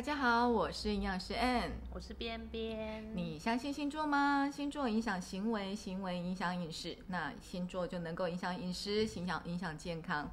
[0.00, 3.14] 大家好，我是营养师 Ann，我是边边。
[3.14, 4.50] 你相信星座吗？
[4.50, 10.30] 星座影响行为，行为影响饮食，那星座就能够影响饮食，影响影响健康。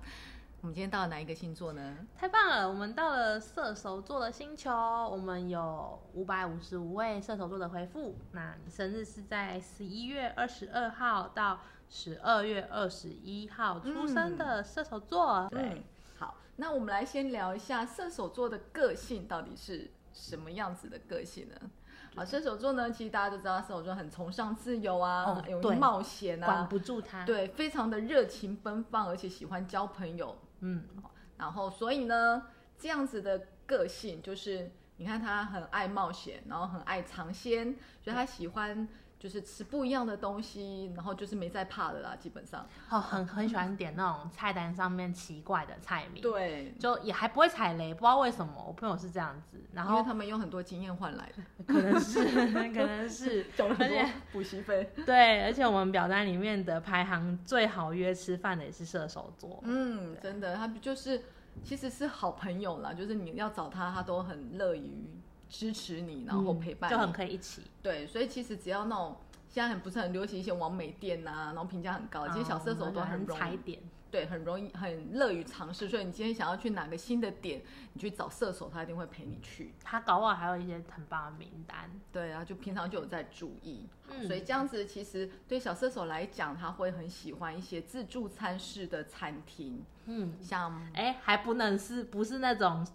[0.61, 1.97] 我们今天到了哪一个星座呢？
[2.15, 8.15] 太棒了，我们到了射手座的星球，我们有五百五十五位射手座的回复。
[8.31, 15.45] 那你生日是在十一月二十二号到十二月二十一号出生的射手座。
[15.51, 15.83] 对。
[16.59, 21.55] 那我们来先聊一下射手座的个性到底是什么样子的个性呢？
[22.15, 30.83] 好，射手座呢，其实大家都知道，射手座很崇尚自由啊，勇于冒险啊，管不住他，对，非常的热情奔放，而且喜欢交朋友，嗯，
[31.37, 32.47] 然后所以呢，
[32.79, 38.87] 这样子的个性就是，你看他很爱冒险，然后很爱尝鲜，所以他喜欢。
[39.19, 42.67] 就是吃不一样的东西，然后就是没在怕的啦，基本上。
[42.89, 46.21] 哦，很很喜欢点那种菜单上面奇怪的菜名。
[46.21, 48.63] 对，就也还不会踩雷，不知道为什么。
[48.67, 53.45] 我朋友是这样子，然后因为他们用很多经验换来的， 可能是，可能是，
[53.79, 54.91] 而且补习费。
[55.05, 59.59] 对，而且我们表单里面的排行最好约吃饭的也是射手座。
[59.63, 61.23] 嗯，真的，他就是
[61.63, 65.09] 其实是好朋友啦，就是你要找他，他都很乐于。
[65.49, 67.63] 支持你，然后陪伴，就很可以一起。
[67.81, 69.17] 对，所以其实只要那种
[69.49, 73.79] 现在很不是很流行一些完美店呐，然后评价很高，其实小射手都很踩点，
[74.11, 75.87] 对，很容易很乐于尝试。
[75.87, 77.61] 所以你今天想要去哪个新的点，
[77.93, 79.73] 你去找射手，他一定会陪你去。
[79.83, 81.89] 他搞不好还有一些很棒的名单。
[82.11, 83.87] 对啊，就平常就有在注意。
[84.25, 89.83] 所以这样子其实对小射手来讲，他会很喜欢一些自助餐式的餐厅。
[90.05, 92.85] 嗯，像哎，还不能是不是那种。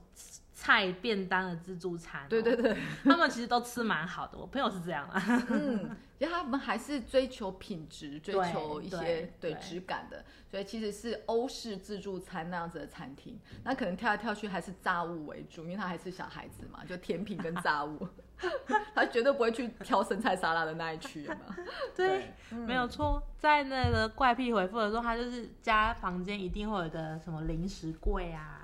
[0.62, 4.38] 菜便当的自助餐，对对对， 他们其实都吃蛮好的。
[4.38, 13.36] 我朋友是这样啊，嗯，其实他们还是追求品质，追求一些对质感的，所以其实是欧式自助餐那样子的餐厅。
[13.64, 18.06] 那可能跳来跳去还是炸物为主，因为他还是小孩子嘛，就甜品跟炸物，
[18.94, 21.56] 他绝对不会去挑生菜沙拉的那一区嘛。
[21.96, 28.60] 对，没有错，在那个怪癖回复的时候，他就是家房间一定会有个什么零食柜啊。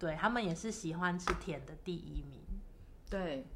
[0.00, 2.40] 对他们也是喜欢吃甜的第一名。
[3.10, 3.46] 对，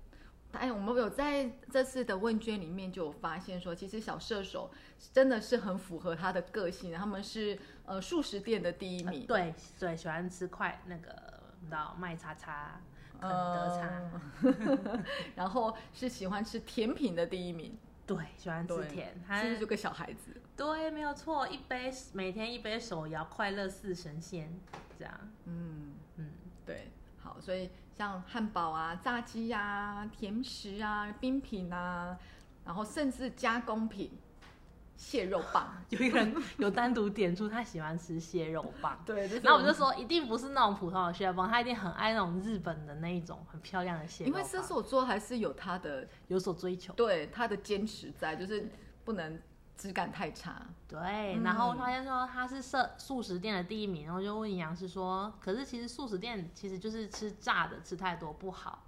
[0.52, 4.70] 哎，我们有在这次的问卷里面就有发现说，其实小射手
[5.12, 9.26] 真的是很符合他的个性，他们是呃素食店的第一名。
[9.26, 11.10] 对对，喜欢吃快那个，
[11.60, 12.78] 你知道麦叉叉、
[13.18, 15.02] 肯德叉，
[15.34, 17.78] 然后是喜欢吃甜品的第一名。
[18.06, 20.38] 对，喜欢吃甜，他是个小孩子。
[20.54, 24.52] 对，没有错，一杯每天一杯手摇，快乐似神仙，
[24.98, 25.14] 这样。
[25.46, 26.30] 嗯嗯，
[26.64, 26.90] 对，
[27.22, 32.18] 好，所以像汉堡啊、炸鸡啊、甜食啊、冰品啊，
[32.64, 34.10] 然后甚至加工品。
[34.96, 44.40] 蟹肉棒， 有一个人有单独点出他喜欢吃蟹肉棒，对，然后我就说一定不是那种普通的蟹肉棒，他一定很爱那种日本的那一种很漂亮的蟹肉棒。
[44.40, 48.68] 因为射手座还是有他的有所追求，对他的坚持在，就是
[49.04, 49.36] 不能
[49.76, 50.66] 质感太差。
[50.88, 58.84] 对，然后发现说他是素素食店的第一名，然后就问营养师说，可是其实素食店其实就是吃炸的，吃太多不好，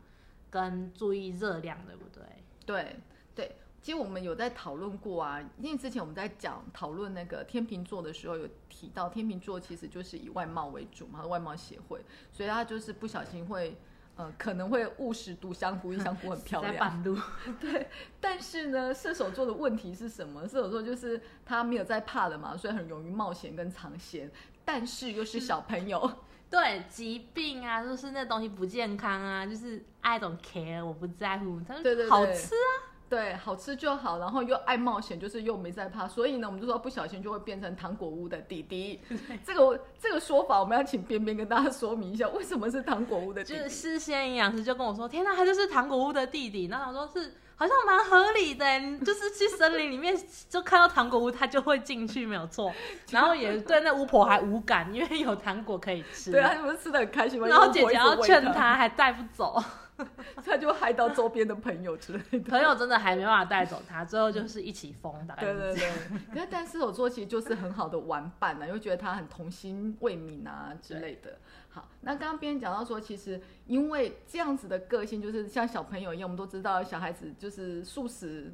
[0.50, 2.22] 跟注意热量，对不对？
[2.64, 2.96] 对
[3.34, 3.56] 对。
[3.82, 13.78] 其实我们有在讨论过啊，因为之前我们在讲讨论那个天秤座的时候，有提到天秤座其实就是以外貌为主嘛，外貌协会，所以他就是不小心会，
[14.16, 16.72] 呃，可能会误食毒香菇，因为香菇很 漂亮。
[16.72, 17.18] 在半路。
[17.60, 17.86] 对，
[18.20, 20.48] 但是呢，射手座的问题是什么？
[20.48, 24.30] 射手座就是他没有在怕的嘛，所以很容易冒险跟尝鲜，
[24.64, 26.10] 但是又是小朋友，
[26.48, 32.95] 对，疾病啊，就是那东西不健康啊，就是 I don't care，我不在乎，他说好吃啊。
[33.08, 39.00] 对，好吃就好，然后又爱冒险，就是又没在怕，所以呢，我们就说不小心就会变成糖果屋的弟弟。
[39.44, 43.58] 这个这个说法，我们要请边边跟大家说明一下，为什么是糖果屋的弟弟？
[43.58, 46.66] 就是事先营养师就跟我说，天哪，他就是糖果屋的弟弟。
[46.66, 48.66] 那我说是，好像蛮合理的，
[49.04, 50.18] 就是去森林里面
[50.48, 52.72] 就看到糖果屋，他就会进去，没有错。
[53.12, 56.32] 然后也对那巫婆还无感，因为有糖果可以吃。
[56.32, 57.46] 对啊，你们吃的很开心吗？
[57.46, 59.62] 然后姐姐要劝他，还带不走。
[60.44, 65.34] 他就害到周边的朋友之类的，朋友真的还没办法带走他，最后就是一起疯的。
[65.40, 65.90] 对对对，
[66.34, 71.38] 可是但射手座其实就是很好的玩伴呢，又觉得他很童心未泯啊之类的。
[71.70, 78.52] 好，那刚刚别人讲到说，其实因为这样子的个性，就是像小朋友一样，我们都知道小孩子就是素食，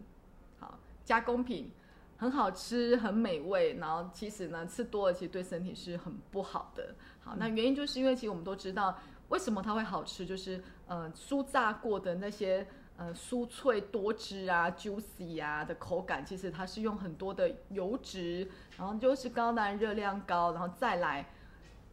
[0.61, 1.73] 好加工品
[2.17, 6.95] 很好吃很美味，然后其实呢吃多了其实对身体是很不好的。
[7.25, 8.97] 好，那原因就是因为其实我们都知道。
[9.29, 10.27] 为什么它会好吃？
[10.27, 12.67] 就是呃，酥炸过的那些
[12.97, 21.27] 呃酥脆多汁啊，juicy 啊的口感，其实它是用很多的油脂，然后就是高蛋热量高，然后再来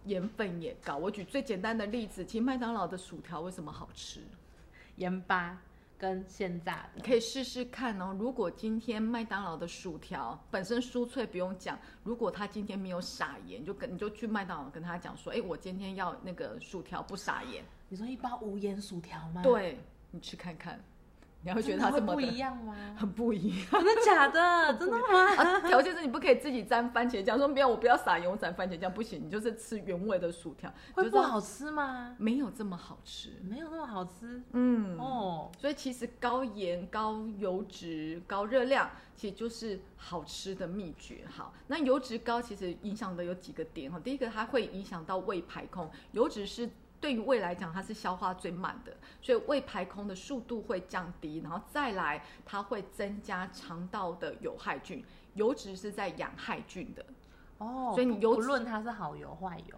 [0.06, 0.98] 盐分也高。
[0.98, 4.22] 我举最简单的例子，其实麦当劳的薯条为什么好吃？
[4.98, 5.62] 盐巴
[6.00, 6.90] 跟现榨的。
[6.96, 8.16] 你可以试试看哦。
[8.18, 17.64] 如果今天麦当劳的薯条本身酥脆不用讲，如果他今天没有撒盐，就跟你就去麦当劳跟他讲说，哎，我今天要那个薯条不撒盐。
[17.90, 19.44] 你说一包无盐薯条吗？
[19.44, 19.78] 对，
[20.10, 20.80] 你去看看。
[21.42, 22.76] 你会觉得它这么不一样吗？
[22.98, 24.74] 很不一样，真的假的？
[24.78, 25.60] 真的吗？
[25.68, 30.70] 条件是你不可以自己沾番茄酱，说不要我不要撒盐，我沾番茄酱不行，你就是吃原味的薯条。
[30.94, 32.14] 会不好吃吗？
[32.18, 34.44] 没有这么好吃，没有那么好吃。
[34.52, 41.24] 嗯哦，所以其实高盐、高油脂、高热量，其实就是好吃的秘诀。
[41.30, 43.98] 好，那油脂高其实影响的有几个点哈。
[44.04, 46.70] 第一个，它会影响到胃排空，油脂是。
[47.02, 55.04] 对于胃来讲，它是消化最慢的，所以胃排空的速度会降低，然后再来它会增加肠道的有害菌，
[55.34, 57.06] 油脂是在养害菌的
[57.58, 59.78] 哦，所以你油不论它是好油坏油，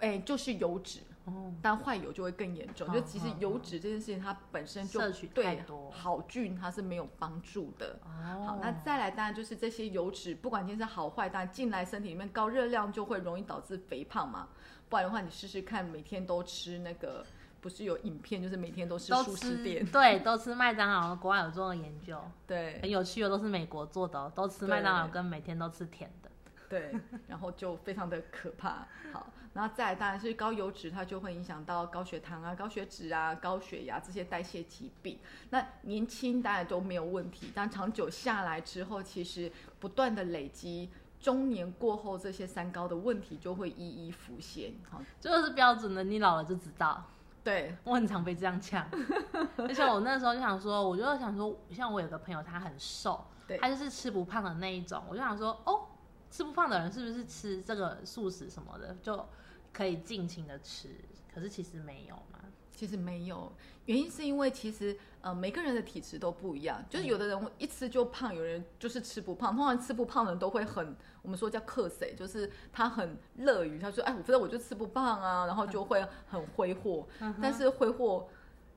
[0.00, 5.00] 哎，就是油脂哦，但坏油就会更严重，就其实油脂这件事情它本身就
[5.34, 7.98] 对好菌它是没有帮助的。
[8.04, 14.48] 哦好，那再来当然就是这些油脂，不管今天是好坏，但进来身体里面高热量就会容易导致肥胖嘛。
[14.88, 17.24] 不然的话，你试试看，每天都吃那个，
[17.60, 21.16] 不是有影片，就是每天都吃素食店，对，都吃麦当劳。
[21.16, 26.30] 国外有做研究，对，很有趣的，都是美国做的，都吃麦当劳，跟每天都吃甜的，
[26.68, 26.94] 对，
[27.26, 28.86] 然后就非常的可怕。
[29.12, 35.18] 好，然后再来当然是高油脂，它就会影响到高血糖啊、高血脂啊、高血压这些代谢疾病。
[35.50, 39.50] 那年轻当然都没有问题，但长久下来之后，其实
[39.80, 40.88] 不断的累积。
[41.20, 44.74] 中年过后，这些三高的问题就会一一浮现。
[44.90, 47.04] 好，这个是标准的，你老了就知道。
[47.42, 48.84] 对我很常被这样呛，
[49.56, 53.24] 而且我那时候就想说，我就想说，像我有个朋友，他很瘦，
[53.60, 55.00] 他就是吃不胖的那一种。
[55.08, 55.86] 我就想说，哦，
[56.28, 59.24] 吃不胖的人是不是吃这个素食什么的就
[59.72, 60.90] 可以尽情的吃？
[61.32, 62.40] 可是其实没有嘛。
[62.76, 63.50] 其实没有，
[63.86, 69.56] 原因是因为其实呃每个人的体质都不一样，就是有的人一吃就胖，有人就是吃不胖。
[69.56, 77.08] 通常吃不胖的人都会很，我们说叫克谁，就是他很乐于他说哎，我反正我就吃不胖啊，然后就会很挥霍。
[77.40, 78.28] 但是挥霍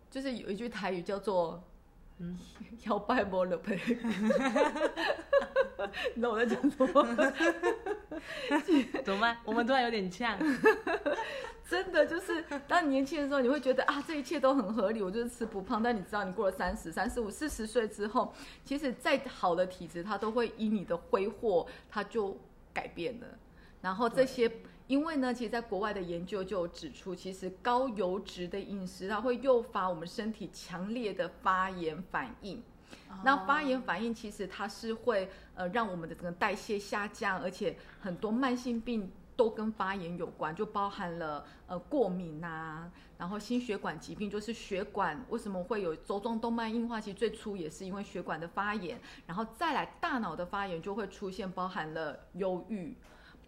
[0.10, 1.62] 就是有一句台语叫做
[2.20, 2.38] 嗯
[2.86, 3.76] 要拜莫了呸，
[6.14, 7.06] 你知道我在讲什么？
[9.04, 9.38] 怎么办？
[9.46, 10.38] 我们突然有点呛。
[11.70, 15.84] 真的就是，当你年轻的时候，你会觉得啊，这一切都很合理，我就是吃不胖。
[15.84, 18.34] 但你知道，你过了三十、三十五、四十岁之后，
[18.66, 22.36] 其实再好的体质，它都会以你的挥霍，它就
[22.74, 23.28] 改变了。
[23.82, 24.52] 然后这些，
[24.90, 32.62] 因为呢，其实在国外的研究就有指出，其实高油脂的饮食，它会诱发我们身体强烈的发炎反应。
[33.24, 39.10] 那发炎反应其实它是会呃让我们的整个代谢下降，而且很多慢性病。
[39.40, 47.00] 都跟发炎有关，就包含了呃过敏呐，然后心血管疾病，就是血管为什么会有周状动脉硬化？
[47.00, 52.94] 其实最初也是因为血管的发炎，然后再来大脑的发炎就会出现，包含了忧郁，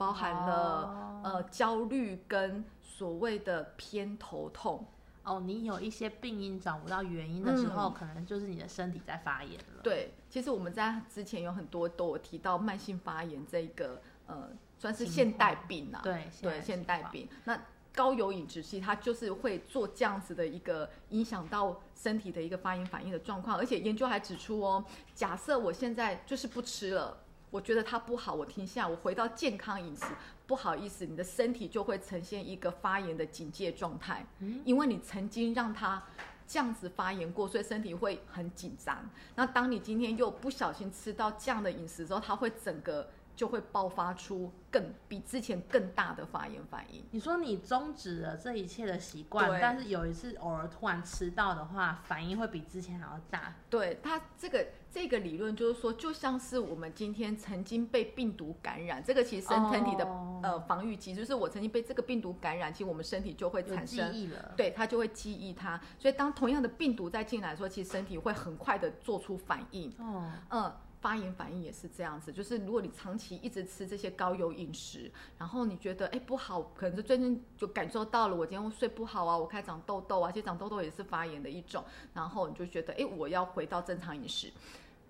[0.01, 4.85] 包含了呃焦虑跟所谓的偏头痛。
[5.23, 9.81] 哦，你有一些病因找不到原因的时候，可能就是你的身体在发炎了。
[9.83, 14.49] 对，其实我们在之前有很多都有提到慢性发炎这个呃。
[14.81, 17.29] 算是现代病啊，对对，现代病。
[17.43, 17.55] 那
[17.93, 27.15] 高油饮食其实它就是会做这样子的一个影响到身体的一个发炎反应的状况，而且研究还指出哦，假设我现在就是不吃了，
[27.51, 30.05] 我觉得它不好，我停下，我回到健康饮食，
[30.47, 34.25] 不好意思，你的身体就会呈现一个发炎的警戒状态，
[34.65, 36.01] 因为你曾经让它
[36.47, 39.07] 这样子发炎过，所以身体会很紧张。
[39.35, 43.07] 那当你今天又不小心吃到这样的饮食之后，它会整个。
[43.35, 47.03] 就会爆发出更比之前更大的发炎反应。
[47.11, 53.55] 你说你终止了这一切的习惯，但是有一次偶尔突然吃到的话，反应会比之前还要大。
[53.69, 60.05] 对它这个这个理论就是说，就像是我们今天曾经被病毒感染，这个其实身体的
[60.43, 65.79] 呃防御机就是我曾经被这个病毒感染，其实我们身体就会产生记忆了，对它就会记忆它。
[65.97, 69.89] 所以当同样的病毒再进来，说其实身体会很快的做出反应。
[69.97, 70.73] 哦，嗯。
[71.01, 84.51] 发炎反应也是这样子，就是如果你长期一直吃这些高油饮食，然后你觉得哎不好，可能是最近就感受到了，我今天睡不好啊，我开始长痘痘啊，其实长痘痘也是发炎的一种，然后你就觉得哎我要回到正常饮食，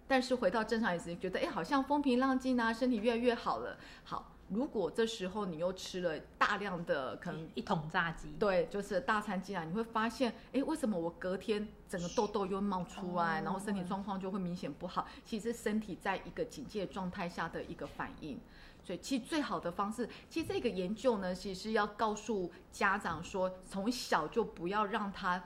[0.07, 4.31] 但是回到正常饮食，你觉得哎好像风平浪静啊，身体越来越好了，好。
[4.51, 15.08] 如果这时候你又吃了大量的可能一桶炸鸡，对，就是大餐进来，你会发现，哎，为什么我隔天整个痘痘又冒出来，然后身体状况就会明显不好？
[15.25, 18.38] 其实身体在一个警戒状态下的一个反应。
[18.84, 25.41] 所以，其实最好的方式，其实这个研究呢，其实是要告诉家长说，从小就不要让他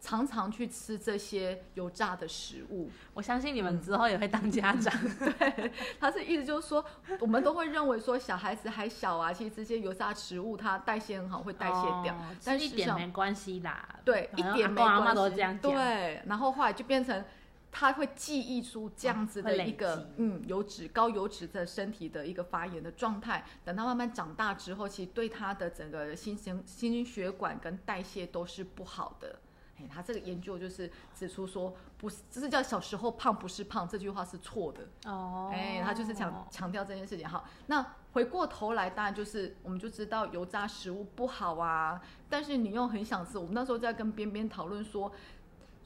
[0.00, 2.90] 常常去吃这些油炸的食物。
[3.12, 4.92] 我相信你们之后也会当家长。
[5.38, 6.84] 对，他是意思就是说，
[7.20, 13.86] 我们都会认为说小孩子还小啊，其实这些油炸食物它代谢很好，会代谢掉，哦但是一点没关系啦。
[14.04, 15.14] 对，一点没关系。
[15.14, 15.72] 都这样讲。
[15.72, 17.22] 对，然后后来就变成
[17.70, 23.44] 他会记忆出这样子的一个、积嗯油脂高油脂的身体的一个发炎的状态。
[23.64, 29.38] 等他慢慢长大之后，其实对他的整个心心心血管跟代谢都是不好的。
[29.80, 35.10] 哎，他这个研究就是指出说，不是，就是叫小时候胖不是胖，这句话是错的。
[35.10, 37.26] 哦，哎，他就是强强调这件事情。
[37.26, 43.38] 好，那回过头来，当然就是我们就知道油炸食物不好啊，但是你又很想吃。
[43.38, 45.10] 我们那时候在跟边边讨论说，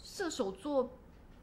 [0.03, 0.91] 射手座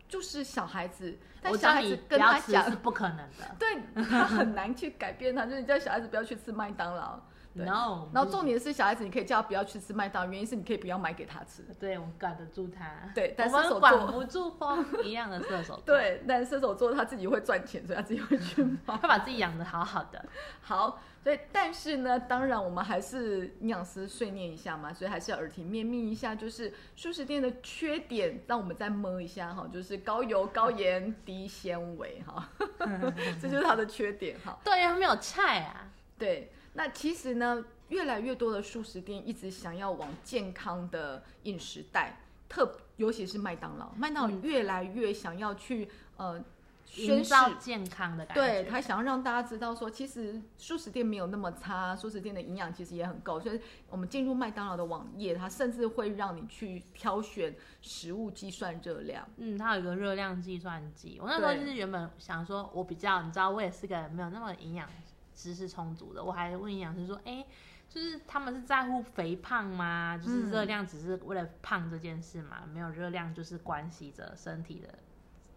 [0.09, 3.55] 就是小孩子，但小孩子跟他讲是，不可能的。
[3.57, 7.19] 对他很难去改变他，就是你叫小孩子不要去吃麦当劳。
[7.53, 11.63] 对 No，然后重点是小孩子，你可以叫他不要去吃麦当劳，原因是你可以不要买给他吃。
[11.79, 18.95] 对我们管得住他，对但我射手管不住风一样的射手座，， 对，但射手座他自己会赚钱，所以他自己会去买。
[19.01, 20.23] 会把自己养得好好的。
[20.61, 32.49] 好，所以但是呢，当然我们还是营养师碎念一下嘛，所以还是要耳提面命一下，就是素食店的缺点，让我们再摸一下哈，就是高油、高盐、低纤维哈，
[33.41, 34.57] 这就是它的缺点哈。
[34.63, 35.89] 对呀，没有菜啊。
[36.17, 46.43] 对，那其实呢，越来越多的素食店一直想要往健康的饮食带，特尤其是麦当劳，麦当劳嗯越来越想要去呃
[46.85, 53.39] 宣造健康的感觉，对他想要让大家知道说，其实素食店没有那么差，素食店的营养其实也很够。
[53.39, 53.59] 所以
[53.89, 59.25] 我们进入麦当劳的网页，它甚至会让你去挑选食物计算热量。
[59.37, 61.17] 嗯，它有一个热量计算机。
[61.21, 64.87] 我那时候就是原本想说，我比较，你知道，我也是个没有那么营养
[65.41, 67.43] 知识充足的，我还问营养师说，哎、
[67.89, 70.15] 就是他们是在乎肥胖吗？
[70.21, 72.61] 就是嗯热量只是为了胖这件事嘛？
[72.71, 74.99] 没有热量就是关系着身体的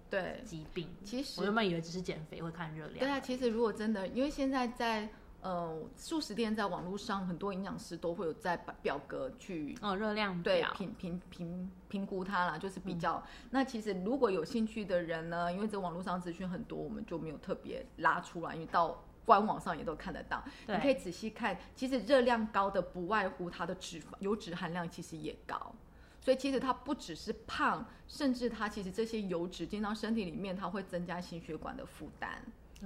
[0.08, 0.88] 对，疾病。
[1.04, 5.06] 其实我原本以为只是减肥会看热量，对啊，其实如果真的，因为现在在
[5.42, 13.22] 呃素食店在网络上，很多营养师都会有在把表格去哦，热量表，对评评评评估它啦，就是比较。
[13.50, 20.42] 那其实如果有兴趣的人呢，因为这网络上资讯很多，我们就没有特别拉出来，因为到官网上也都看得到。
[20.66, 25.74] 你可以仔细看，其实热量高的不外乎它的脂肪油脂含量其实也高。
[26.20, 32.30] 所以其实它不只是胖，甚至它其实这些油脂进到身体里面，它会增加心血管的负担。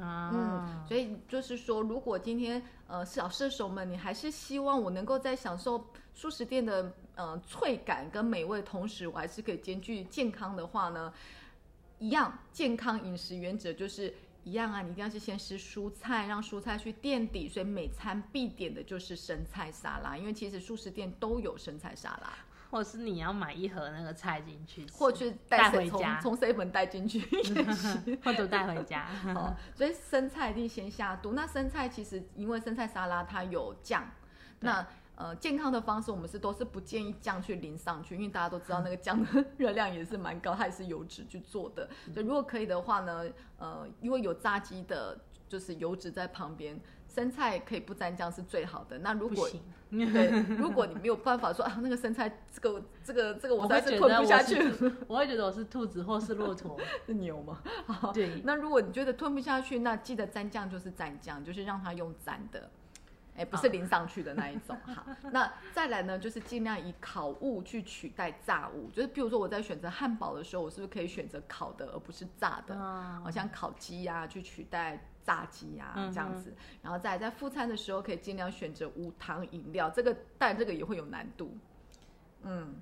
[0.00, 11.12] 啊，嗯，所以就是说，如果今天呃小射手们，你还是希望我能够在享受素食店的呃脆感跟美味，同时我还是可以兼具健康的话呢，
[11.99, 14.12] 一样健康饮食原则就是
[14.49, 22.33] 一样啊，你一定要是先吃蔬菜，让蔬菜去垫底，所以每餐必点的就是生菜沙拉，因为其实素食店都有生菜沙拉，
[22.71, 27.21] 或是你要买一盒那个菜进去，或去带带回家从从 seven 带进去。
[28.25, 29.09] 或者带回家。
[29.37, 31.33] 哦，所以生菜一定先下肚。
[31.33, 34.11] 那生菜其实因为生菜沙拉它有酱，
[34.61, 34.87] 那
[35.19, 41.89] 呃健康的方式我们是都是不建议酱去淋上去，因为大家都知道那个酱的 热量也是蛮高，它也是油脂去做的。
[42.15, 43.25] 所以如果可以的话呢，
[43.59, 46.81] 呃，因为有炸鸡的，就是油脂在旁边。
[47.09, 48.99] 生菜可以不沾酱是最好的。
[48.99, 49.49] 那如果，
[49.91, 56.79] 对，如果你没有办法说啊，那个生菜这个这个这个我在是吞不下去，是， 我会觉得我是兔子或是骆驼。
[57.07, 57.63] 是牛吗？
[58.13, 62.71] 对，那如果你觉得吞不下去，那记得沾酱就是沾酱，就是让它用沾的，
[63.38, 64.76] 哎，不是淋上去的那一种。
[64.95, 72.75] 好，那再来呢，就是尽量以烤物去取代炸物，就是譬如说我在选择汉堡的时候，我是不是可以选择烤的而不是炸的？
[72.75, 76.52] 嗯好像烤鸡呀、去取代炸鸡呀、这样子，
[76.83, 81.57] 然后再在副餐的时候可以尽量选择无糖饮料，这个但这个也会有难度。
[82.42, 82.75] 嗯，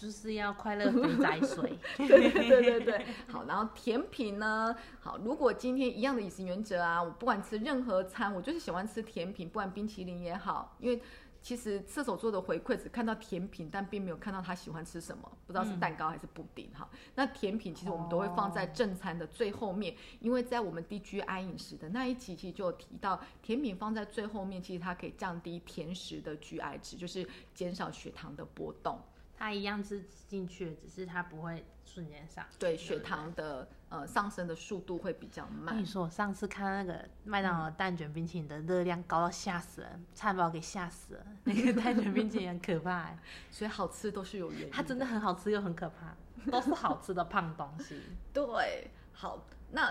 [0.00, 1.78] 就是要快乐肥宅水。
[1.98, 4.74] 对对对对对，好，然后甜品呢？
[4.98, 11.02] 好，如果今天一样的饮食原则啊，我不管吃任何餐，我就是喜欢吃甜品，不管冰淇淋也好，因为
[11.42, 16.88] 其实射手座的回馈只看到甜品，但并没有看到他喜欢吃什么，不知道是蛋糕还是布丁哈。
[17.14, 28.98] 那甜品其实我们都会放在正餐的最后面，因为在我们 DGI 饮食的那一期，其实就有提到，甜品放在最后面，其实它可以降低甜食的 GI 值，就是减少血糖的波动。
[29.40, 32.44] 它一样是进去的，只是它不会瞬间上。
[32.58, 35.86] 对血糖的呃上升的速度会比较慢我跟你。
[35.86, 41.26] 说，我上次看那个麦当劳蛋卷冰淇淋的热量高到吓死人，差点把我给吓死了。
[41.44, 43.18] 那个蛋卷冰淇淋很可怕欸，
[43.50, 44.70] 所以好吃都是有原因。
[44.70, 46.14] 它真的很好吃又很可怕，
[46.50, 47.98] 都是好吃的胖东西。
[48.34, 49.90] 对，好，那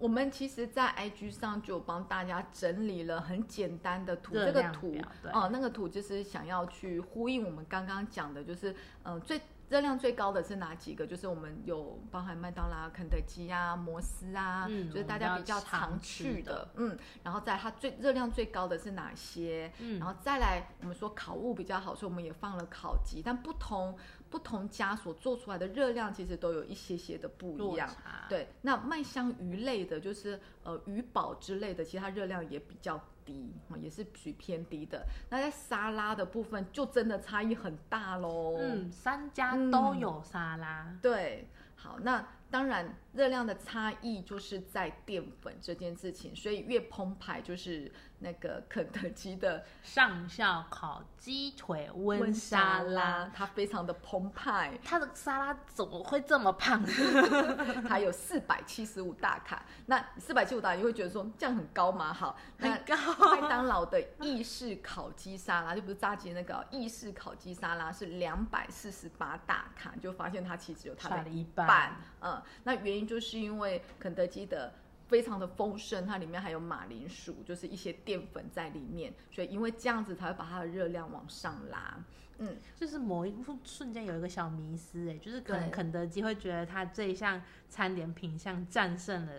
[0.00, 4.96] 我们其实，在 IG 上就有帮大家整理了很简单的图，这个图
[5.30, 9.38] 哦、那个图就是想要去呼应我们刚刚讲的，就是呃最
[9.68, 11.06] 热量最高的是哪几个？
[11.06, 16.98] 就是我们有包含麦当劳、肯德基啊、摩斯啊，嗯就是大家比较常去的，嗯。
[17.22, 19.70] 然后在它最热量最高的是哪些？
[19.80, 23.94] 嗯然后再来，我们说烤物比较好，所以我们也放了烤鸡，但不同
[24.30, 27.90] 不同家所做出来的热量其实都有一些些的不一样。
[28.28, 35.04] 对，那麦香鱼类的，就是呃鱼堡之类的，其实它热量也比较低，哦也是属于偏低的。
[35.28, 38.56] 那在沙拉的部分，就真的差异很大喽。
[38.58, 56.84] 嗯，三家嗯都有沙拉，对，好，那当然热量的差异就是在淀粉这件事情，所以越澎湃就是那个肯德基的上校烤鸡腿温沙拉。，它非常的澎湃，它的沙拉怎么会这么胖？
[57.88, 59.64] 它有四百七十五大卡。
[59.86, 62.12] 那四百七十五大卡，你会觉得说这样很高吗？
[62.12, 62.96] 好，那很高
[63.34, 71.96] 麦当劳的意式烤鸡沙拉，就不是炸鸡那个意式烤鸡沙拉是两百四十八大卡，你就发现它其实有它的一半半。
[72.22, 74.72] 嗯，那原因就是因为肯德基的。
[75.10, 81.98] 非常的丰盛，它里面还有马铃薯，就是一些淀粉在里面，所以因为这样子才会把它的热量往上拉。
[82.38, 89.32] 嗯，就是某一瞬间有一个小迷失，哎，就是可能肯德基会觉得它这一项餐点品相战胜了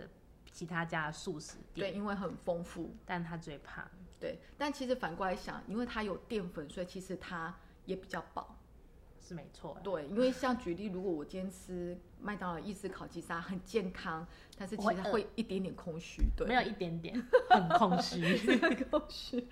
[0.52, 3.82] 其他家的素食店对，店，因为很丰富，但它最胖。
[4.20, 4.38] 对。
[4.58, 8.54] 但其实反过来想，因为它有淀粉，所以其实它也比较饱。
[9.26, 14.26] 是没错，对，因为像举例，如果我今天吃麦当劳意式烤鸡沙很健康，
[14.58, 17.14] 但是其实我会一点点空虚，对，没有一点点，
[17.48, 18.20] 很空虚。
[18.90, 19.46] 空虚，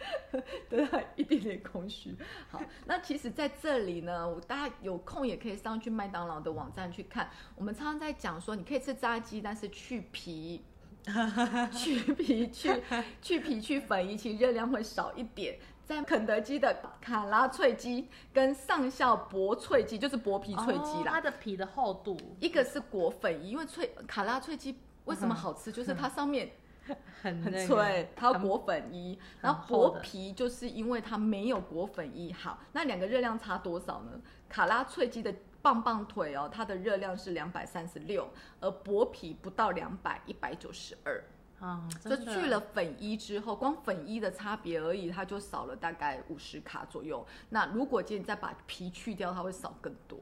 [0.68, 2.16] 对，一点点空虚。
[2.48, 7.30] 好，那其实在这里呢，我大家有空也可以上去麦当劳的网站去看。
[7.54, 10.64] 我们常常在讲说，你可以吃炸鸡，但是去皮。
[11.72, 12.82] 去皮去
[13.22, 15.58] 去皮去粉一其实热量会少一点。
[15.90, 25.72] 在肯德基的卡拉脆鸡跟上校薄脆鸡，就是薄皮脆鸡哦啦，它的皮的厚度一个是裹粉衣，因为脆卡拉脆鸡为什么好吃？
[25.72, 26.48] 就是它上面
[27.20, 32.32] 很很脆，它要裹粉衣，然后薄皮就是因为它没有裹粉衣。
[32.32, 34.12] 好，那两个热量差多少呢？
[34.48, 38.28] 卡拉脆鸡的棒棒腿哦，它的热量是两百三十六，
[38.60, 41.20] 而薄皮不到两百，一百九十二。
[41.60, 47.26] 啊，就去了粉衣之后，光粉衣的差别而已，它就少了大概五十卡左右。
[47.50, 50.18] 那如果今天再把皮去掉，它会少更多。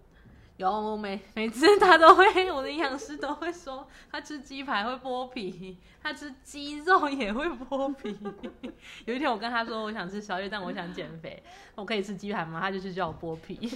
[0.57, 8.19] 有每每次他都会，我的营养师都会说，他吃鸡排会剥皮，他吃鸡肉也会剥皮。
[9.07, 11.41] 有一天我跟他说，我想吃宵夜，但我想减肥，
[11.77, 12.59] 我可以吃鸡排吗？
[12.61, 13.71] 他就去叫我剥皮。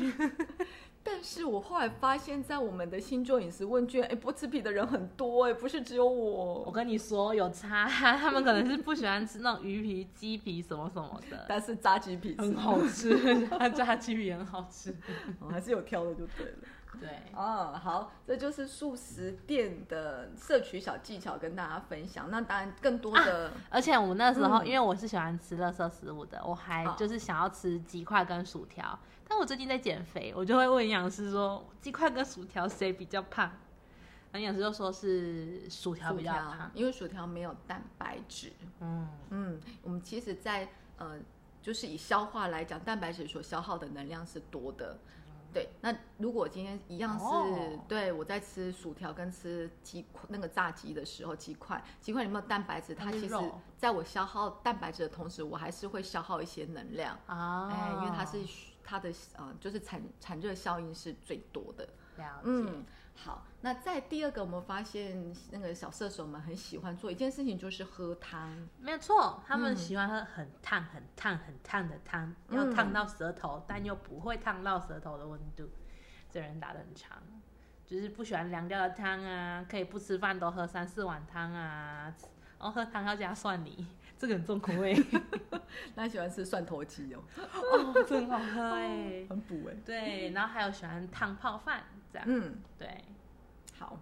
[1.05, 6.63] 但是我后来发现，在我们的星座饮食问卷，哎，不吃皮的人很多，哎，不是只有我。
[6.63, 14.97] 我跟你说有差， 他们可能是不喜欢吃那种鱼皮、鸡皮什么什么的，但是炸鸡皮很好吃， 炸鸡皮很好吃。
[15.41, 16.59] 哦还是有挑的就对了。
[17.01, 22.31] 对，哦，好，这就是素食店的摄取小技巧跟大家分享。
[22.31, 28.97] 那当然，更多的、而且我那时候，嗯因为我是喜欢吃垃圾食物的，我还就是想要吃鸡块跟薯条。
[29.33, 33.51] 但我最近在减肥，我就会问营养师说，鸡块跟薯条谁比较胖？
[34.31, 36.71] 那营养师就说是薯条比较胖，。
[36.75, 38.53] 因为薯条没有蛋白质。
[38.81, 40.69] 嗯，嗯，我们其实在，
[40.99, 41.19] 呃，
[41.63, 44.99] 就是以消化来讲，蛋白质所消耗的能量是多的。
[45.51, 53.35] 对，那如果今天一样是、哦对我在吃薯条跟吃鸡块那个炸鸡的时候，鸡块鸡块里面有蛋白质，它其实
[53.79, 57.19] 在我消耗蛋白质的同时，我还是会消耗一些能量。
[57.27, 58.39] 啊，哎，因为它是
[58.85, 61.85] 它的呃，就是产产热效应是最多的。
[62.17, 68.69] 了解，嗯，好，那在第二个，我们发现那个小射手们很喜欢做一件事情，就是喝汤。
[68.79, 75.69] 没有错，他们嗯喜欢喝很烫、很烫、很烫的汤，嗯要烫到舌头，但又不会烫到舌头的温度。
[76.31, 77.23] 这人打的很长，
[77.87, 82.15] 就是不喜欢凉掉的汤啊，可以不吃饭都喝三四碗汤啊，
[82.59, 83.87] 然后喝汤要加蒜泥，
[84.23, 84.97] 这个很重口味。
[85.97, 89.27] 那喜欢吃蒜头鸡哦，哦，这很好喝哎。
[89.29, 89.75] 很补哎。
[89.85, 91.83] 对，然后还有喜欢汤泡饭
[92.13, 93.03] 这样，嗯，对，
[93.81, 93.99] 好，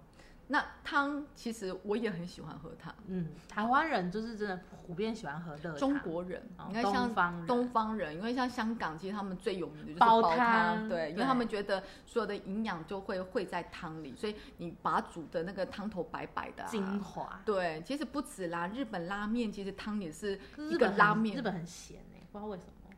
[0.52, 2.92] 那汤其实我也很喜欢喝汤。
[3.06, 17.40] 嗯，台湾人就是真的普遍喜欢喝热汤，中国人，哦你看像东方人因为像香港，其实他们最有名的就是煲煲汤对，因为他们觉得所有的营养就会汇在汤里，所以你把它煮的那个汤头白白的、啊，精华。
[17.44, 22.92] 对，其实不止啦，日本拉面其实汤也是日本拉面，日本很咸哎、不知道为什么。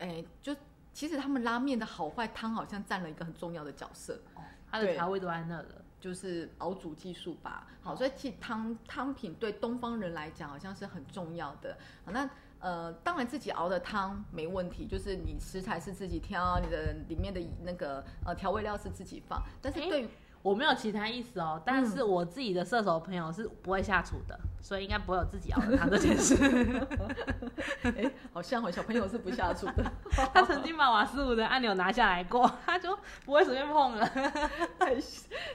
[0.00, 0.54] 哎，就
[0.92, 4.20] 其实他们拉面的好坏汤好像占了一个很重要的角色。
[4.70, 5.81] 它的对调味都在那了。
[6.02, 7.68] 就是熬煮技术吧。
[7.80, 11.78] 好，所以其实汤汤品对东方人来讲好像是很重要的。
[12.04, 19.40] 好，那呃，当然自己熬的汤没问题，就是你食材是自己挑，你的里面的那个呃调味料是自己放。
[19.60, 20.08] 但是对于
[20.42, 26.34] 我没有其他意思哦，但是我自己的射手朋友是不会下厨的，所以应该不会有自己熬的汤这件事。
[27.84, 29.84] 哎，好像哦，小朋友是不下厨的。
[30.34, 34.06] 他曾经把瓦斯炉的按钮拿下来过，他就不会随便碰了。
[34.78, 34.96] 太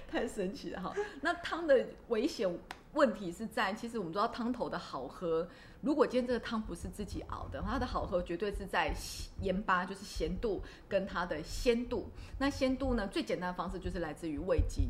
[0.09, 0.93] 太神奇了哈！
[1.21, 2.49] 那汤的危险
[2.97, 5.47] 问题是在，其实我们知道汤头的好喝。
[5.81, 8.91] 如果今天这个汤不是自己熬的，它的好喝绝对是在
[9.41, 12.09] 盐巴，就是咸度跟它的鲜度。
[12.39, 14.89] 那鲜度呢，最简单的方式就是来自于味精。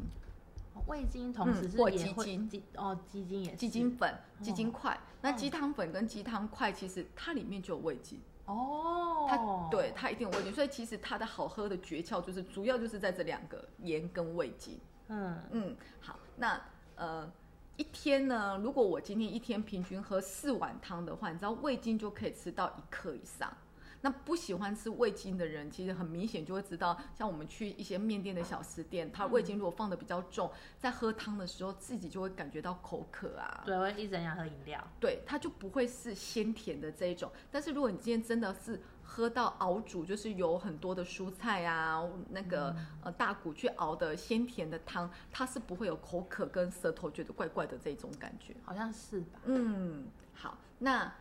[0.86, 4.98] 味精同时是或鸡精哦，鸡精也鸡精粉、鸡精块。
[5.22, 9.38] 那鸡汤粉跟鸡汤块其实它里面就有味精哦，它
[9.70, 14.80] 对它一定有味精，所以其实它的好喝的诀窍就是主要就是在这两个盐跟味精。
[15.10, 16.62] 嗯嗯，好，那
[16.96, 17.30] 呃。
[17.78, 23.56] 一天呢，如果我今天一天平均喝四碗汤的话，你知道味精就可以吃到一克以上。
[24.02, 33.64] 那不喜欢吃味精的人，其实很明显就会知道，像我们去一些面店的小吃店，它味精如果放的比较重，在喝汤的时候自己就会感觉到口渴啊。
[33.66, 34.84] 对，会一直想喝饮料。
[35.00, 37.32] 对，它就不会是鲜甜的这一种。
[37.52, 49.40] 但是如果你今天真的是喝到熬煮，就是有很多的蔬菜啊，那个呃大骨去熬的鲜甜的汤，它是不会有口渴跟舌头觉得怪怪的这种感觉，好像是吧？
[49.46, 51.12] 嗯，好，那。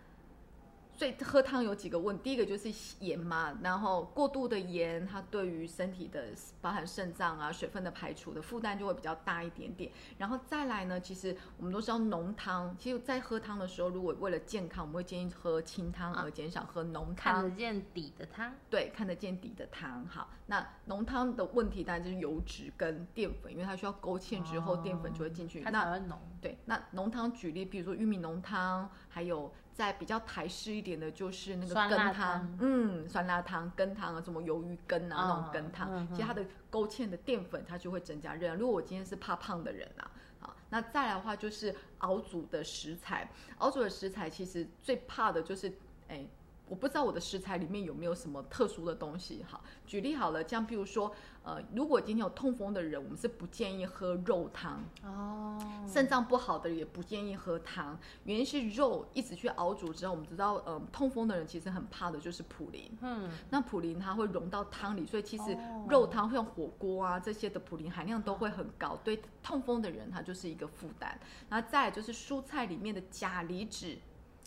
[0.96, 6.28] 所以喝汤有几个问，第一个就是盐嘛，然后过度的盐，它对于身体的
[6.62, 9.92] 包含肾脏啊水分的排除的负担就会比较大一点点。
[10.16, 17.35] 然后再来呢，其实我们都知道浓汤，其实，在喝汤的时候，如果为了健康，我们会建议喝清汤，而减少喝浓汤。
[17.35, 18.54] 看得见底的汤。
[18.70, 20.06] 对，看得见底的汤。
[20.06, 26.18] 好，那浓汤的问题当然就是油脂跟淀粉，因为它需要勾芡之后，淀粉就会进去，它才会浓。
[26.40, 29.52] 对，那浓汤举例，比如说玉米浓汤，还有。
[29.76, 38.56] 在比较台式一点的，就是那个羹汤，嗯，酸辣汤、羹汤啊，什么鱿鱼羹啊，那种羹汤，其实它的勾芡的淀粉，它就会增加热量。
[38.56, 40.10] 如果我今天是怕胖的人啊，
[40.40, 45.70] 啊，那再来的话就是熬煮的食材，熬煮的食材其实最怕的就是，
[46.08, 46.26] 哎。
[46.68, 49.44] 我不知道我的食材里面有没有什么特殊的东西。
[49.48, 51.12] 好，举例好了，像比如说，
[51.44, 55.59] 呃，如果今天有痛风的人，我们是不建议喝肉汤哦。
[55.87, 62.90] 肾脏不好的也不建议喝汤，原因是肉一直去熬煮之后，我们知道，呃，痛风的人其实很怕的就是普林。
[63.00, 63.31] 嗯。
[63.50, 65.57] 那普林它会溶到汤里，所以其实
[65.88, 71.16] 肉汤像火锅啊这些的普林含量都会很高，对痛风的人它就是一个负担。
[71.48, 73.96] 然后再就是蔬菜里面的钾离子。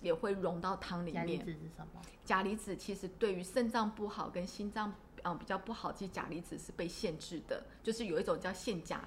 [0.01, 1.25] 也会融到汤里面。
[1.25, 2.01] 钾离子是什么？
[2.25, 9.03] 钾离子其实对于肾脏不好跟心脏嗯比较不好，其实钾离子是被限制的，就是有一种叫限钾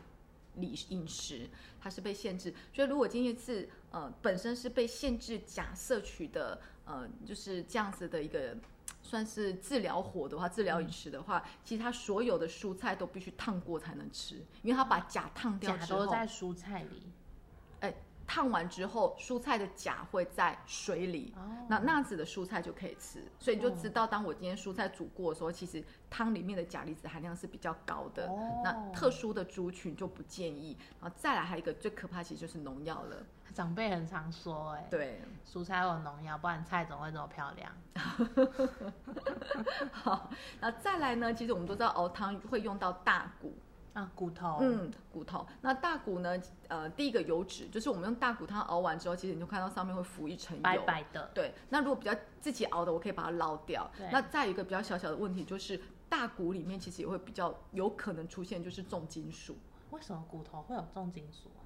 [0.57, 1.49] 理饮食，
[1.81, 2.53] 它是被限制。
[2.75, 8.57] 所以如果今天是呃本身是被限制钾摄取的，呃就是这样子的一个
[9.03, 17.03] 算是治疗火的话，治疗饮食的话，其实它所有的蔬菜都必须烫过才能吃，因为它把钾烫掉之后，都在蔬菜里。
[18.23, 18.33] 哎。
[18.33, 21.35] 烫完之后，蔬菜的钾会在水里，
[21.69, 23.23] 那那样子的蔬菜就可以吃。
[23.39, 28.27] 所以你就知道，当我今天蔬菜煮过的时候，其实汤里面的钾离子含量是比较高的。
[28.65, 30.77] 那特殊的族群就不建议。
[31.01, 33.17] 然后再来还有一个最可怕，其实就是农药了。
[33.53, 37.71] 长辈很常说，哎，对，蔬菜有农药，不然菜怎么会这么漂亮？
[39.93, 41.35] 好，那再来呢？
[41.35, 43.53] 其实我们都知道熬汤会用到大骨。
[43.95, 45.47] 啊，骨头，嗯，骨头。
[45.61, 46.41] 那大骨呢？
[46.69, 51.31] 呃，第一个油脂，就是我们用大骨汤熬完之后，其实你就看到上面会浮一层油，白白的。
[51.35, 51.53] 对。
[51.69, 53.91] 那如果比较自己熬的，我可以把它捞掉。
[54.11, 55.79] 那再一个比较小小的问题，就是
[56.09, 59.57] 大骨里面其实也会比较有可能出现就是重金属。
[59.91, 61.61] 为什么骨头会有重金属啊？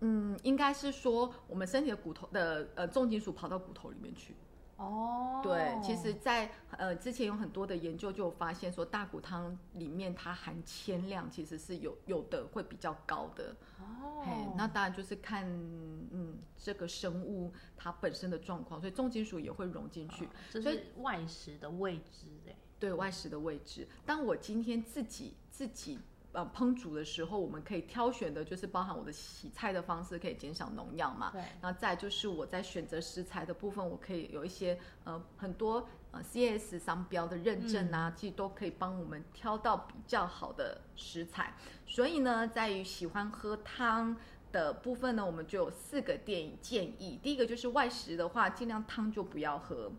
[0.00, 4.36] 嗯，应该是说我们身体的骨头的呃重金属跑到骨头里面去。
[4.80, 13.54] 哦，对，其实，在呃之前有很多的研究就有发现说，大骨汤里面它含铅量其实是有有的会比较高的。
[13.78, 20.26] 哦，嘿，那当然就是看嗯这个生物它本身的状况，所以重金属也会融进去。
[20.50, 23.86] 所以外食的位置哎，对外食的位置。
[24.06, 25.98] 当我今天自己自己。
[26.32, 31.30] 呃，烹煮的时候，我们可以挑选的，就是包含我的洗菜的方式，可以减少农药嘛。
[31.32, 31.42] 对。
[31.60, 41.54] 那再就是我在选择食材的部分，我可以有一些呃很多呃 C S 商标的认证啊，其实都可以帮我们挑到比较好的食材。
[41.86, 44.16] 所以呢，在于喜欢喝汤
[44.52, 47.18] 的部分呢，我们就有四个建建议。
[47.22, 49.90] 第一个就是外食的话，尽量汤就不要喝。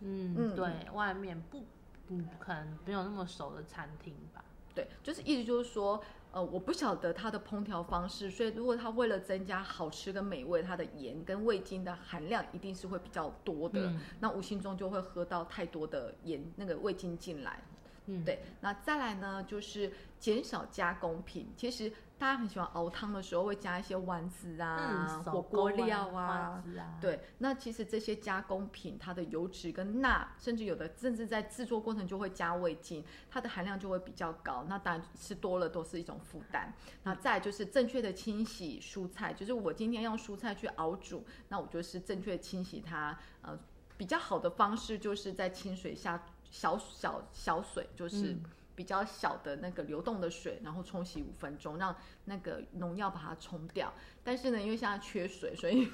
[0.00, 1.64] 嗯嗯，对外面不
[2.08, 4.43] 嗯可能没有那么熟的餐厅吧。
[4.74, 17.62] 对，就是意思就是说，呃，我不晓得它的烹调方式，所以如果它为了增加好吃跟美味，它的盐跟味精的含量一定是会比较多的，嗯那无形中就会喝到太多的盐那个味精进来。
[18.06, 21.50] 嗯，对，那再来呢，就是减少加工品。
[21.56, 21.90] 其实
[22.24, 26.64] 大家很喜欢熬汤的时候会加一些丸子啊、嗯，火锅料啊，
[26.98, 34.64] 对，那其实这些加工品，它的油脂跟钠，甚至有的甚至在制作过程就会加味精，它的含量就会比较高。
[34.66, 36.72] 那当然吃多了都是一种负担。
[37.02, 43.18] 那再就是正确的清洗蔬菜，就是我今天用蔬菜去熬煮，那我就是正确清洗它。
[43.42, 43.58] 呃，
[43.98, 48.32] 比较好的方式就是在清水下小小小水，就是。
[48.32, 48.42] 嗯
[48.76, 53.92] 比较小的那个流动的水，然后冲洗五分钟，让那个农药把它冲掉。
[54.22, 55.88] 但是呢，因为现在缺水，所以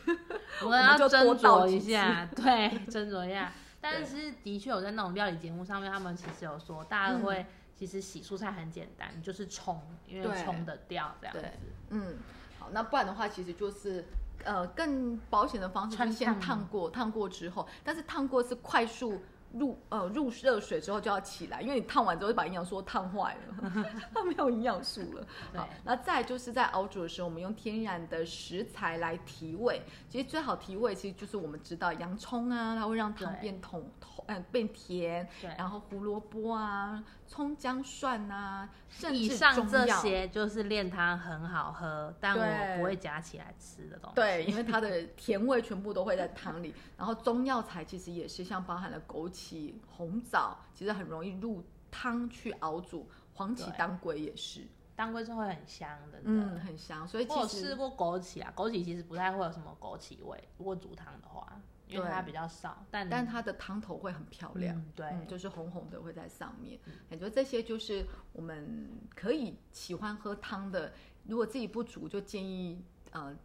[0.62, 3.52] 我们 要就斟酌一下， 对，斟酌一下。
[3.80, 11.44] 但是的确有在那种料理节目上面，他们其实有说，大家会其实洗蔬菜很简单，你就是冲，因为对冲得掉这样子。
[11.90, 12.18] 嗯，
[12.58, 14.04] 好，那不然的话，其实就是
[14.44, 19.22] 呃更保险的方式，是先烫烫过，烫过之后，但是烫过是快速。
[19.52, 23.84] 入呃入热水之后就要起来，因为你烫完之后就把营养素烫坏了，
[24.14, 25.26] 它没有营养素了。
[25.54, 29.82] 好，那再就是在熬煮的时候，我们用天然的食材来提味。
[30.08, 35.28] 其实最好提味，其实就是我们知道洋葱啊，它会让汤变统统，嗯、变甜。
[35.40, 39.86] 对，然后胡萝卜啊、葱姜蒜啊，甚以至上这。
[39.86, 44.14] 些就是炼汤很好喝，但我不会夹起来吃的东西。
[44.14, 46.74] 对，因为它的 甜味全部都会在汤里。
[46.96, 53.08] 然后中药材其实也是像包含了枸杞、红枣，其实很容易入汤去熬煮。
[53.34, 56.20] 黄芪、对当归也是，当归是会很香的。
[56.24, 57.08] 嗯，很香。
[57.08, 64.76] 所以我有其实试过枸杞啊，枸杞其实不太会有什么枸杞味，如果煮汤的话，因为对它比较少，但但它的汤头会很漂亮。
[64.76, 70.92] 嗯对，嗯，就是红红的会在上面，感觉这些就是我们可以喜欢喝汤的。
[71.26, 73.36] 如果自己不煮，就建议呃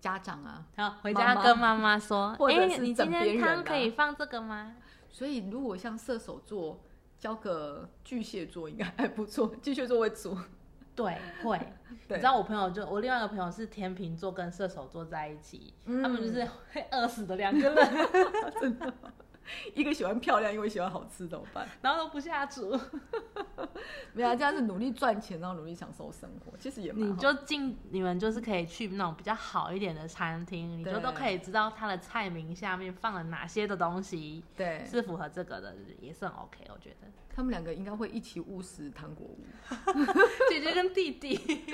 [0.00, 4.76] 家长啊，好，回家跟妈妈说， 或者哎、是今天汤可以放这个吗？
[5.08, 6.80] 所以如果像射手座
[7.18, 10.38] 交个巨蟹座应该还不错，巨蟹座会煮。
[11.02, 11.58] 对，会。
[12.08, 17.88] 你知道我朋友就我另外一个朋友是天秤座跟射手座在一起，他们就是会饿死的两个人，
[19.74, 21.68] 一个喜欢漂亮，一个喜欢好吃，怎么办？
[21.82, 22.70] 然后都不下厨，
[24.12, 37.08] 没有、啊，这样是努力赚钱，然后努力享受生活，其实也蛮你就进你们就是可以去那种比较好一点的餐厅，你就都可以知道它的菜名下面放了哪些的东西对，是符合这个的，也是很 OK，我觉得。
[37.32, 39.38] 他们两个应该会一起误食糖果屋，
[40.50, 41.64] 姐姐跟弟弟，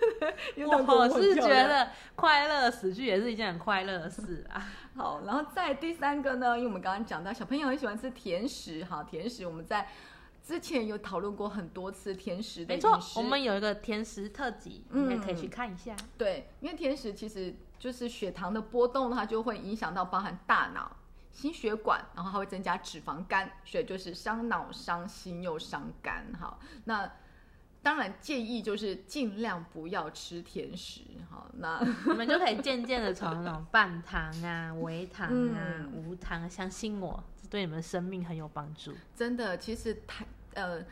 [0.66, 4.66] 我是觉得快乐死去也是一件很快乐的事啊。
[4.96, 9.88] 好，然后再第三个呢，因为我们刚刚讲到小朋友很喜欢吃甜食，哈，甜食我们在
[10.42, 15.94] 之前有讨论过很多次甜食的没错我们有一个甜食特辑，你也可以去看一下。
[16.18, 20.96] 对，因为甜食其实就是血糖的波动，它就会影响到包含大脑、
[21.30, 26.26] 心血管，然后它会增加脂肪肝，所以就是伤脑、伤心又伤肝。
[26.40, 27.08] 哈，那
[27.82, 31.00] 当然建议就是尽量不要吃甜食。
[31.28, 38.92] 好，那你们就可以渐渐的从那种半糖啊、微糖啊、嗯无糖，相信我，这对你们生命很有帮助。
[39.14, 40.84] 真的，其实太呃。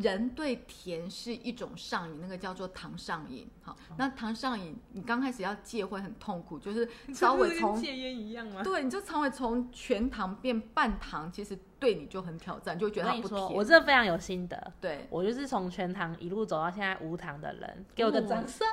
[0.00, 3.48] 人对甜是一种上瘾，那个叫做糖上瘾。
[3.62, 8.62] 好，那糖上瘾，你刚开始要戒会很痛苦，就是 稍微从戒烟一样吗？
[8.62, 13.40] 对，你就稍微从全糖变半糖，其实对你就很挑战，就会觉得它不甜。
[13.52, 14.72] 我真的非常有心得。
[14.80, 18.66] 对，我就是从全糖一路走到现在无糖的人，给我个掌声，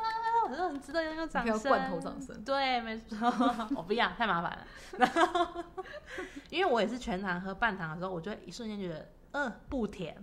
[0.49, 1.59] 我说很值得拥有掌声。
[1.59, 3.17] 罐头掌声对，没错，
[3.75, 4.67] 我不要，太麻烦了。
[4.99, 5.63] 然后，
[6.49, 10.15] 因为我也是全糖喝半糖的时候，我就会一瞬间觉得，嗯、不甜，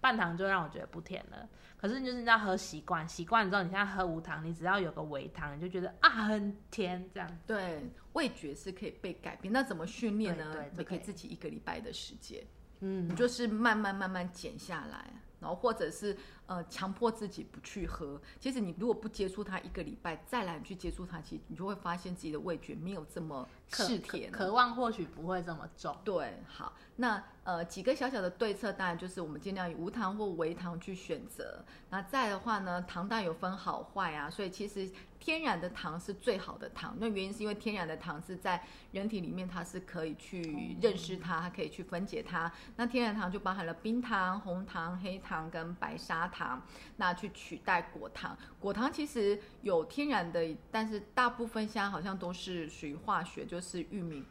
[0.00, 1.48] 半糖就让我觉得不甜了。
[1.76, 7.38] 可是就是你要喝习惯，习惯之后，你现在喝无糖，你只要有个微糖，你就觉得啊很甜这样。
[7.46, 7.82] 对，
[8.12, 9.50] 味觉是可以被改变。
[9.50, 10.70] 那怎么训练呢对对？
[10.76, 12.44] 你可以对自己一个礼拜的时间，
[12.80, 18.20] 嗯你，就是慢慢慢慢减下来，然后或者是呃强迫自己不去喝。
[18.38, 24.38] 其实你如果不接触它一个礼拜，再来去接触它，其实你就会发现自己的味觉没有这么渴嗜甜了。
[24.38, 25.96] 渴望或许不会这么重。
[26.04, 31.64] 对，好，那呃几个小小的对策，当然就是我们尽量以无糖或微糖去选择。
[31.88, 36.96] 那再的话呢，糖蛋有分好坏啊，所以其实天然的糖是最好的糖。
[36.98, 42.50] 那原因是因为天然的糖是在人体里面，它是可以去认识它，它可以去分解它。
[42.76, 46.60] 那天然糖就包含了冰糖、红糖、黑糖跟白砂糖，
[46.96, 48.36] 那去取代果糖。
[48.58, 54.24] 果糖其实有天然的，但是大部分现在好像都是属于化学，就是玉米。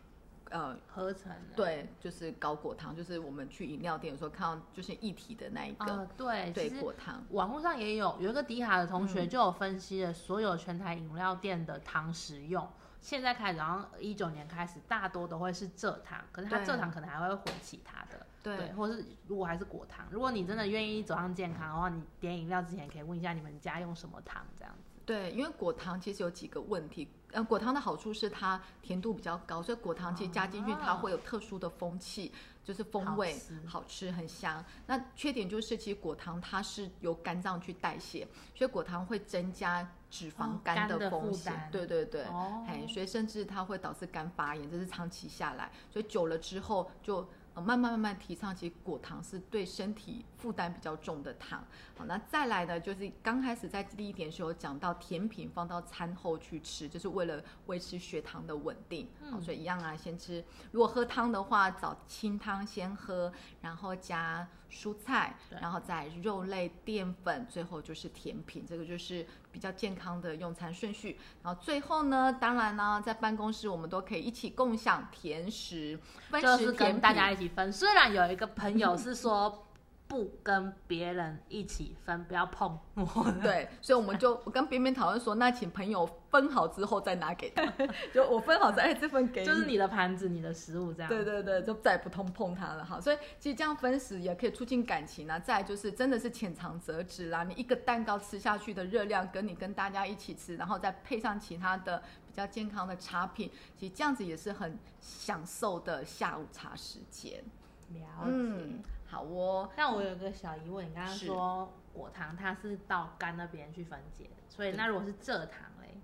[0.50, 1.56] 呃，合成的。
[1.56, 7.24] 对，就是高果糖，就是我们去饮料店有时候看到就是一体的那一个，啊，对，对果糖。
[7.32, 12.68] 网络上也有有一个迪卡的同学嗯就有分析了所有全台饮料店的糖食用。
[13.02, 25.00] 现在开始，然后一九年开始，大多都会是蔗糖，可是它蔗糖可能还会混其他的，对或是如果还是果糖，如果你真的愿意走上健康的话，你点饮料之前可以问一下你们家用什么糖，这样子。
[25.06, 32.32] 对，因为果糖其实有几个问题，呃，果糖的好处是它甜度比较高，所以果糖其实加进去它哦会有特殊的风气，
[32.64, 34.64] 就是风味好吃很香。
[34.88, 41.54] 那缺点就是其实果糖它是由肝脏去代谢，所以果糖会增加脂肪哦肝肝的风险。
[41.54, 47.28] 担对对对，哦哎，所以甚至它会导致肝发炎，这是长期下来，所以久了之后就。
[47.56, 51.64] 呃慢慢慢慢提倡，其实果糖是对身体负担比较重的糖。
[51.98, 59.08] 好，那再来呢，就是刚开始在第一点是有讲到甜品放到餐后去吃，就是为了维持血糖的稳定。
[59.30, 60.44] 好，所以一样啊，先吃。
[60.72, 68.66] 如果喝汤的话，找清汤先喝，然后加蔬菜，然后再肉类、淀粉，最后就是甜品。
[68.66, 71.20] 这个就是比较健康的用餐顺序。
[71.44, 76.00] 然后最后呢，当然呢，在办公室我们都可以一起共享甜食，
[76.30, 77.72] 分就是食甜跟大家一起分。
[77.72, 79.66] 虽然有一个朋友是说
[80.10, 83.32] 不跟别人一起分，不要碰我。
[83.44, 87.64] 对，所以我们就我跟边边讨论说，那请朋友分好之后再拿给他，
[88.12, 91.10] 就我分好再哎这份给你，就是你的盘子、你的食物这样。
[91.10, 93.00] 对对对，就再也不通碰它了哈。
[93.00, 95.38] 所以其实这样分食也可以促进感情啊。
[95.38, 107.44] 再就是真的是浅尝辄止啦，你一个蛋糕吃下去的热量，跟你跟大家一起吃，然后再配上其他的比较健康的茶品，其实这样子也是很享受的下午茶时间。
[107.90, 108.26] 了解。
[108.26, 109.70] 嗯，好哦。
[109.76, 115.98] 那我有个小疑问，你刚刚是说果糖它是到肝那边去分解的，所以那如果是蔗糖嘞？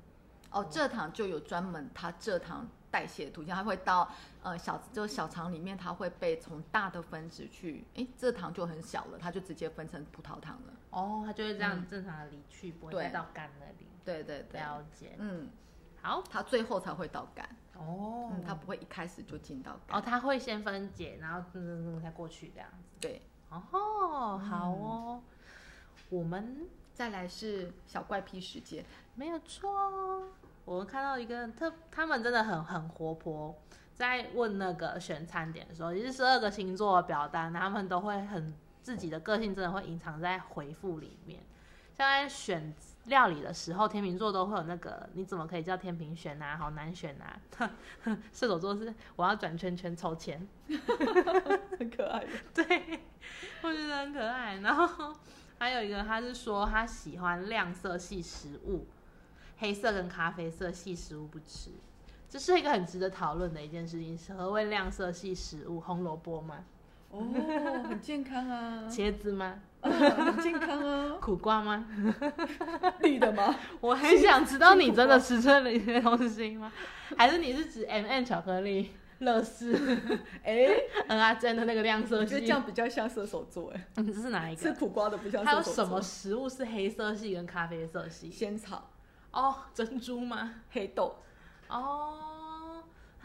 [0.51, 4.09] 哦，蔗糖就有专门它蔗糖代谢途径，它会到
[4.41, 10.73] 呃小就小肠里面，它会被从大的分子去，诶，蔗糖就很小了，它就直接分成葡萄糖了。
[10.91, 13.87] 哦，它就会这样嗯正常的离去，不会再到肝那里。
[14.05, 15.15] 对对对，了解。
[15.17, 15.49] 嗯，
[16.05, 16.23] 好。
[16.29, 19.97] 它最后才会到肝，哦嗯，它不会一开始就进到肝。
[19.97, 22.85] 哦，它会先分解，然后嗯嗯嗯再过去这样子。
[22.99, 25.21] 对，哦，好哦。
[26.09, 30.27] 我们再来是小怪癖时间，没有错哦。
[30.63, 33.55] 我看到一个特，他们真的很很活泼，
[33.95, 41.41] 在问那个选餐点的时候，也是十二个星座的表单，他们都会很自己的个性，真的会隐藏在回复里面。
[41.97, 42.73] 像在选
[43.05, 46.57] 料理的时候，天秤座都会有那个，你怎么可以叫天平选啊？
[46.57, 47.39] 好难选啊！
[48.33, 50.47] 射手座是我要转圈圈抽签，
[51.79, 52.29] 很可爱的。
[52.53, 53.01] 对，
[53.61, 54.57] 我觉得很可爱。
[54.57, 55.15] 然后
[55.59, 58.87] 还有一个，他是说他喜欢亮色系食物，
[59.57, 61.71] 黑色跟咖啡色系食物不吃。
[62.27, 64.17] 这是一个很值得讨论的一件事情。
[64.17, 65.79] 是何谓亮色系食物？
[65.79, 66.65] 红萝卜吗？
[67.17, 69.55] 哦，很健康啊，茄子吗？
[69.81, 71.85] 很健康啊， 苦瓜吗？
[73.01, 73.55] 绿的吗？
[73.79, 76.71] 我很想知道你真的吃出了一些东西吗？
[77.17, 79.75] 还是你是指 M、N 巧克力、乐事、
[80.43, 80.67] 哎，
[81.07, 82.29] 嗯啊真的那个亮色系？
[82.31, 84.73] 觉得这样比较像射手座，哎，嗯，这是哪一个吃？
[84.73, 85.63] 苦瓜的不像射手座。
[85.63, 88.31] 还有什么食物是黑色系跟咖啡色系？
[88.31, 88.89] 仙草、
[89.31, 90.55] 哦，珍珠吗？
[90.71, 91.15] 黑豆，
[91.69, 92.34] 哦，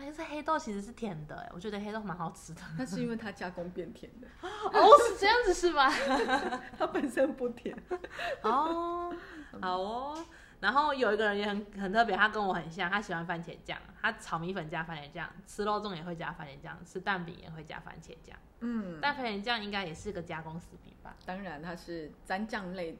[0.00, 2.60] 还是黑豆其实是甜的哎，我觉得黑豆蛮好吃的。
[2.78, 5.90] 那是因为它加工变甜的， 哦，是这样子是吧？
[6.78, 7.76] 它本身不甜。
[8.42, 9.14] 哦，
[9.60, 10.26] 好哦。
[10.60, 18.36] 然后有一个人也很很特别，他跟我很像，他喜欢番茄酱，他炒米粉加番茄酱，吃肉粽也会加番茄酱，吃蛋饼也会加番茄酱。
[18.60, 21.16] 嗯，但番茄酱应该也是个加工食品吧？
[21.24, 22.98] 当然它是蘸酱类，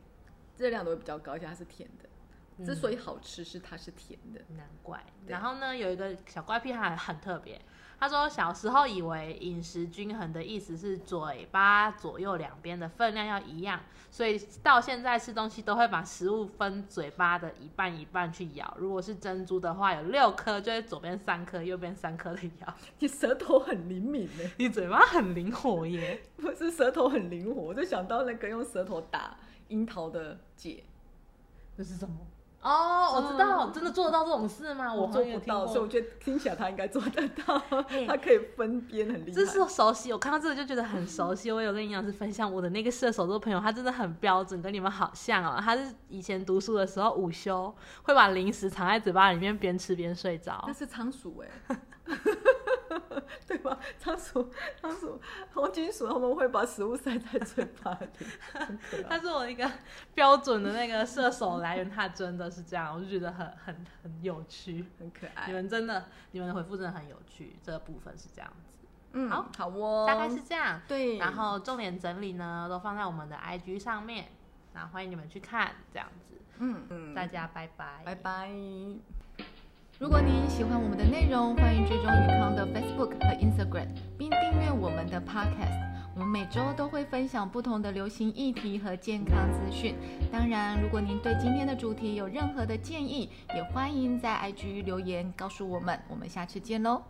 [0.57, 2.09] 热量都会比较高，而且它是甜的。
[2.65, 4.41] 之所以好吃，是它是甜的。
[4.57, 5.05] 难怪。
[5.27, 7.61] 然后呢，有一个小怪癖，还很特别。
[7.99, 13.79] 他说小时候以为饮食均衡的意思是嘴巴左右两边的分量要一样，
[14.11, 18.75] 所以到现在吃东西都会把食物分嘴巴的一半一半去咬。
[18.79, 22.75] 如果是珍珠的话，有六颗，就会左边三颗，右边三颗的咬。
[23.01, 26.23] 你舌头很灵敏呢，你嘴巴很灵活耶。
[26.41, 29.37] 不是舌头很灵活，我就想到那个用舌头打
[29.69, 30.83] 樱桃的姐，
[31.77, 32.17] 这是什么？
[32.63, 34.93] 哦，我知道，嗯真的做得到这种事吗？
[34.93, 37.59] 我做不到，所以我觉得听起来他应该做得到，
[38.07, 39.35] 他可以分边很厉害。
[39.35, 41.51] 这是熟悉，我看到这个就觉得很熟悉。
[41.51, 45.59] 我有跟营养师分享我的那个射手座朋友，他真的很标准，跟你们好像哦。
[45.59, 50.73] 他是以前读书的时候午休会把零食藏在嘴巴里面，边吃边睡着那。
[50.73, 51.77] 是仓鼠哎，
[53.47, 53.79] 对吧？
[53.99, 54.51] 仓鼠，
[54.81, 55.21] 仓鼠，
[55.53, 59.03] 黄金鼠他们会把食物塞在嘴巴里，很可爱。
[59.09, 59.69] 它是我一个
[60.15, 64.85] 标准的那个射手来源，它真的是这样，我就觉得很很很有趣。
[64.99, 65.55] 很可爱你爱。
[65.55, 68.77] 们真的，你们的回复真的很有趣，这个部分是这样子，
[69.13, 70.81] 嗯，好好哦，大概是这样。
[70.87, 71.19] 对。
[71.19, 74.29] 然后重点整理呢，都放在我们的 IG 上面，
[74.73, 76.37] 那欢迎你们去看，这样子。
[76.59, 79.20] 嗯嗯，大家拜拜，拜拜。
[80.01, 83.87] 如果您喜欢我们的内容，欢迎追踪宇康的 Facebook 和 Instagram，
[84.17, 85.79] 并订阅我们的 Podcast。
[86.15, 89.95] 我们每周都会分享不同的流行议题和健康资讯。
[90.33, 96.01] 当然，如果您对今天的主题有任何的建议，也欢迎在 IG 留言告诉我们。
[96.09, 97.03] 我们下次见喽。